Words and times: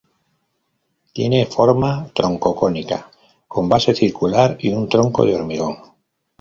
Tiene 1.13 1.45
forma 1.45 2.09
troncocónica 2.15 3.11
con 3.47 3.69
base 3.69 3.93
circular 3.93 4.57
y 4.59 4.69
un 4.69 4.89
tronco 4.89 5.23
de 5.27 5.35
hormigón. 5.35 5.75